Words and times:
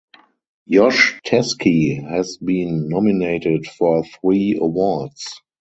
Josh 0.67 1.21
Teskey 1.23 2.01
has 2.09 2.37
been 2.37 2.89
nominated 2.89 3.67
for 3.67 4.03
three 4.03 4.57
awards. 4.59 5.39